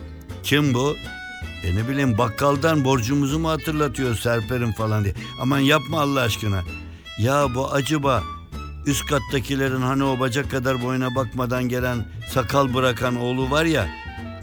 Kim 0.42 0.74
bu? 0.74 0.96
E 1.64 1.76
ne 1.76 1.88
bileyim 1.88 2.18
bakkaldan 2.18 2.84
borcumuzu 2.84 3.38
mu 3.38 3.48
hatırlatıyor 3.50 4.14
serperim 4.14 4.72
falan 4.72 5.04
diye. 5.04 5.14
Aman 5.40 5.58
yapma 5.58 6.00
Allah 6.00 6.20
aşkına. 6.20 6.62
Ya 7.18 7.54
bu 7.54 7.72
acaba 7.72 8.22
üst 8.86 9.06
kattakilerin 9.06 9.80
hani 9.80 10.04
o 10.04 10.20
bacak 10.20 10.50
kadar 10.50 10.82
boyuna 10.82 11.14
bakmadan 11.14 11.68
gelen 11.68 12.06
sakal 12.30 12.74
bırakan 12.74 13.16
oğlu 13.16 13.50
var 13.50 13.64
ya. 13.64 13.88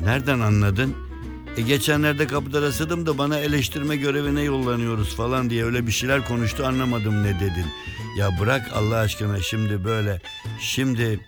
Nereden 0.02 0.40
anladın? 0.40 0.94
E 1.58 1.62
geçenlerde 1.62 2.28
kapıda 2.28 2.62
rastladım 2.62 3.06
da 3.06 3.18
bana 3.18 3.40
eleştirme 3.40 3.96
görevine 3.96 4.42
yollanıyoruz 4.42 5.16
falan 5.16 5.50
diye 5.50 5.66
öyle 5.66 5.88
bir 5.88 5.92
şeyler 5.92 6.28
konuştu 6.28 6.66
anlamadım 6.66 7.24
ne 7.24 7.40
dedin. 7.40 7.66
Ya 8.18 8.30
bırak 8.40 8.70
Allah 8.74 8.98
aşkına 8.98 9.42
şimdi 9.42 9.84
böyle. 9.84 10.22
Şimdi 10.60 11.20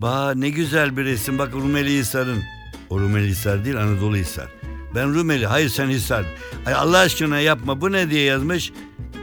ba 0.00 0.34
ne 0.34 0.50
güzel 0.50 0.96
bir 0.96 1.04
resim 1.04 1.38
bak 1.38 1.52
Rumeli 1.52 1.98
Hisar'ın. 1.98 2.42
O 2.90 3.00
Rumeli 3.00 3.26
Hisar 3.26 3.64
değil 3.64 3.76
Anadolu 3.76 4.16
Hisar. 4.16 4.48
Ben 4.94 5.14
Rumeli 5.14 5.46
hayır 5.46 5.68
sen 5.68 5.88
Hisar. 5.88 6.24
Ay 6.66 6.74
Allah 6.74 6.98
aşkına 6.98 7.40
yapma 7.40 7.80
bu 7.80 7.92
ne 7.92 8.10
diye 8.10 8.22
yazmış. 8.22 8.72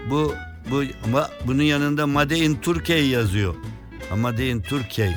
Bu 0.09 0.33
bu 0.71 0.83
ama 1.05 1.29
bunun 1.47 1.63
yanında 1.63 2.07
Made 2.07 2.37
in 2.37 2.55
Turkey 2.55 3.07
yazıyor. 3.07 3.55
Made 4.15 4.49
in 4.49 4.61
Turkey. 4.61 5.11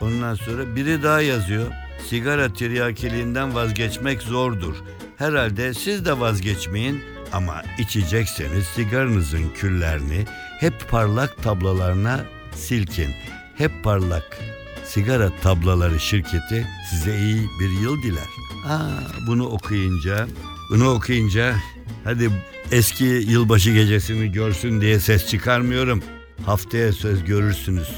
Ondan 0.00 0.34
sonra 0.34 0.76
biri 0.76 1.02
daha 1.02 1.20
yazıyor. 1.20 1.66
Sigara 2.08 2.52
tiryakiliğinden 2.52 3.54
vazgeçmek 3.54 4.22
zordur. 4.22 4.74
Herhalde 5.16 5.74
siz 5.74 6.04
de 6.04 6.20
vazgeçmeyin 6.20 7.02
ama 7.32 7.62
içecekseniz 7.78 8.64
sigaranızın 8.64 9.50
küllerini 9.54 10.24
hep 10.60 10.90
parlak 10.90 11.42
tablolarına 11.42 12.24
silkin. 12.54 13.10
Hep 13.56 13.84
parlak. 13.84 14.38
Sigara 14.84 15.32
tablaları 15.42 16.00
şirketi 16.00 16.66
size 16.90 17.18
iyi 17.18 17.48
bir 17.60 17.80
yıl 17.82 18.02
diler. 18.02 18.28
Aa, 18.68 18.90
bunu 19.26 19.46
okuyunca, 19.46 20.26
bunu 20.70 20.90
okuyunca 20.90 21.54
hadi 22.04 22.30
eski 22.72 23.04
yılbaşı 23.04 23.70
gecesini 23.70 24.32
görsün 24.32 24.80
diye 24.80 25.00
ses 25.00 25.26
çıkarmıyorum. 25.26 26.02
Haftaya 26.46 26.92
söz 26.92 27.24
görürsünüz. 27.24 27.88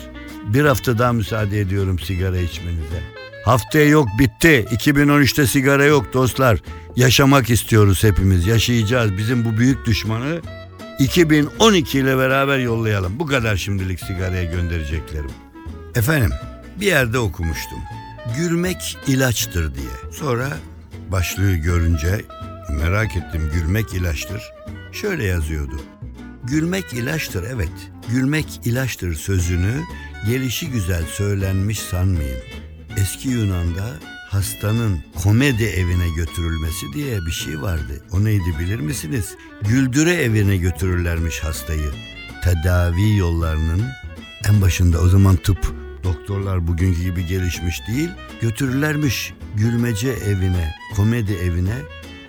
Bir 0.46 0.64
hafta 0.64 0.98
daha 0.98 1.12
müsaade 1.12 1.60
ediyorum 1.60 1.98
sigara 1.98 2.38
içmenize. 2.38 3.02
Haftaya 3.44 3.88
yok 3.88 4.08
bitti. 4.18 4.66
2013'te 4.70 5.46
sigara 5.46 5.84
yok 5.84 6.12
dostlar. 6.12 6.62
Yaşamak 6.96 7.50
istiyoruz 7.50 8.04
hepimiz. 8.04 8.46
Yaşayacağız. 8.46 9.16
Bizim 9.16 9.44
bu 9.44 9.56
büyük 9.56 9.86
düşmanı 9.86 10.40
2012 11.02 11.98
ile 11.98 12.18
beraber 12.18 12.58
yollayalım. 12.58 13.18
Bu 13.18 13.26
kadar 13.26 13.56
şimdilik 13.56 14.00
sigaraya 14.00 14.44
göndereceklerim. 14.44 15.30
Efendim 15.94 16.30
bir 16.80 16.86
yerde 16.86 17.18
okumuştum. 17.18 17.78
Gülmek 18.36 18.98
ilaçtır 19.06 19.74
diye. 19.74 20.12
Sonra 20.12 20.48
başlığı 21.08 21.52
görünce 21.52 22.24
merak 22.70 23.16
ettim 23.16 23.50
gülmek 23.54 23.94
ilaçtır. 23.94 24.42
Şöyle 24.92 25.24
yazıyordu. 25.24 25.80
Gülmek 26.44 26.92
ilaçtır 26.92 27.44
evet. 27.54 27.90
Gülmek 28.08 28.60
ilaçtır 28.64 29.14
sözünü 29.14 29.82
gelişi 30.26 30.70
güzel 30.70 31.04
söylenmiş 31.06 31.78
sanmayın. 31.78 32.40
Eski 32.96 33.28
Yunan'da 33.28 33.90
hastanın 34.32 35.00
komedi 35.22 35.64
evine 35.64 36.08
götürülmesi 36.16 36.92
diye 36.94 37.26
bir 37.26 37.30
şey 37.30 37.62
vardı. 37.62 38.04
O 38.12 38.24
neydi 38.24 38.58
bilir 38.58 38.80
misiniz? 38.80 39.34
Güldüre 39.62 40.14
evine 40.14 40.56
götürürlermiş 40.56 41.40
hastayı. 41.40 41.90
Tedavi 42.44 43.16
yollarının 43.16 43.82
en 44.48 44.60
başında 44.60 45.00
o 45.00 45.08
zaman 45.08 45.36
tıp 45.36 45.74
doktorlar 46.04 46.66
bugünkü 46.66 47.02
gibi 47.02 47.26
gelişmiş 47.26 47.80
değil. 47.88 48.08
Götürürlermiş 48.40 49.34
gülmece 49.56 50.08
evine, 50.08 50.74
komedi 50.96 51.32
evine 51.32 51.76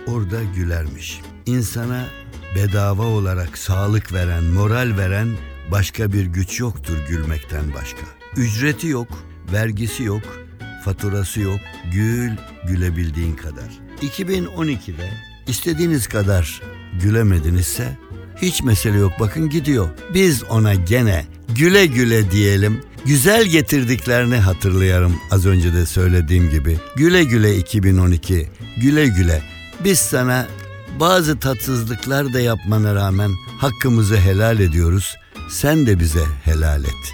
orada 0.08 0.44
gülermiş. 0.56 1.22
İnsana 1.46 2.06
bedava 2.56 3.04
olarak 3.04 3.58
sağlık 3.58 4.14
veren, 4.14 4.44
moral 4.44 4.98
veren 4.98 5.28
başka 5.72 6.14
bir 6.14 6.26
güç 6.26 6.60
yoktur 6.60 6.98
gülmekten 7.10 7.74
başka. 7.74 8.02
Ücreti 8.38 8.88
yok, 8.88 9.08
vergisi 9.54 10.04
yok, 10.04 10.43
faturası 10.86 11.40
yok. 11.40 11.60
Gül 11.92 12.32
gülebildiğin 12.68 13.36
kadar. 13.36 13.70
2012'de 14.02 15.10
istediğiniz 15.48 16.08
kadar 16.08 16.62
gülemedinizse 17.02 17.98
hiç 18.42 18.64
mesele 18.64 18.98
yok 18.98 19.12
bakın 19.20 19.50
gidiyor. 19.50 19.90
Biz 20.14 20.44
ona 20.44 20.74
gene 20.74 21.26
güle 21.56 21.86
güle 21.86 22.32
diyelim. 22.32 22.82
Güzel 23.06 23.46
getirdiklerini 23.46 24.36
hatırlayarım 24.36 25.16
az 25.32 25.46
önce 25.46 25.74
de 25.74 25.86
söylediğim 25.86 26.50
gibi. 26.50 26.78
Güle 26.96 27.24
güle 27.24 27.58
2012, 27.58 28.50
güle 28.78 29.08
güle. 29.08 29.42
Biz 29.84 30.00
sana 30.00 30.48
bazı 31.00 31.40
tatsızlıklar 31.40 32.34
da 32.34 32.40
yapmana 32.40 32.96
rağmen 32.96 33.32
hakkımızı 33.58 34.18
helal 34.18 34.60
ediyoruz. 34.60 35.16
Sen 35.50 35.86
de 35.86 36.00
bize 36.00 36.26
helal 36.44 36.84
et. 36.84 37.14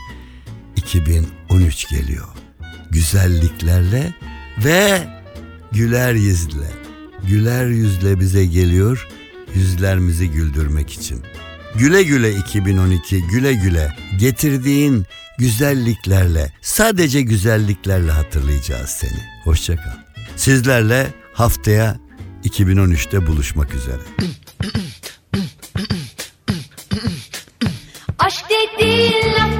2013 0.75 1.89
geliyor. 1.89 2.38
Güzelliklerle 2.91 4.13
ve 4.65 5.07
güler 5.71 6.13
yüzle. 6.13 6.67
Güler 7.27 7.67
yüzle 7.67 8.19
bize 8.19 8.45
geliyor 8.45 9.07
yüzlerimizi 9.55 10.29
güldürmek 10.29 10.93
için. 10.93 11.23
Güle 11.75 12.03
güle 12.03 12.35
2012 12.35 13.27
güle 13.27 13.53
güle 13.53 13.95
getirdiğin 14.19 15.05
güzelliklerle 15.37 16.53
sadece 16.61 17.21
güzelliklerle 17.21 18.11
hatırlayacağız 18.11 18.89
seni. 18.89 19.19
Hoşça 19.43 19.75
kal. 19.75 19.97
Sizlerle 20.35 21.07
haftaya 21.33 21.97
2013'te 22.43 23.27
buluşmak 23.27 23.75
üzere. 23.75 24.01
Aşk 28.19 28.45
dediğin 28.49 29.33
laftır 29.33 29.58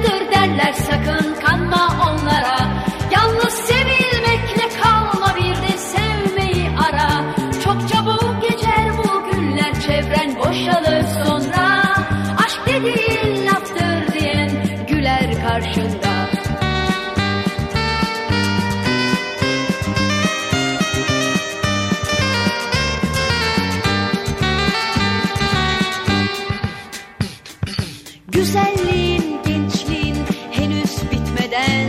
Güzelliğin, 28.40 29.42
gençliğin 29.46 30.16
henüz 30.50 31.02
bitmeden 31.10 31.86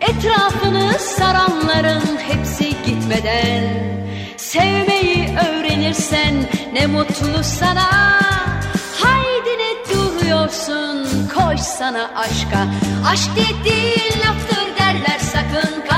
Etrafını 0.00 0.98
saranların 0.98 2.18
hepsi 2.28 2.68
gitmeden. 2.86 3.64
Sevmeyi 4.36 5.36
öğrenirsen 5.48 6.34
ne 6.72 6.86
mutlu 6.86 7.44
sana. 7.44 8.20
Haydi 9.00 9.50
ne 9.58 9.94
duruyorsun 9.94 11.06
koş 11.34 11.60
sana 11.60 12.10
aşka. 12.16 12.66
Aşk 13.12 13.30
dediğin 13.36 14.20
laftır 14.20 14.78
derler 14.78 15.18
sakın 15.18 15.88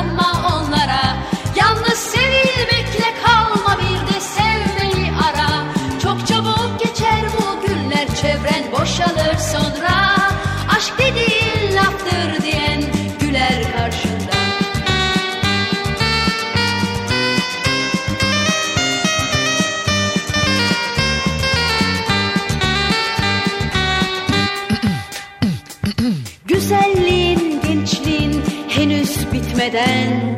henüz 29.66 29.66
bitmeden 29.66 30.36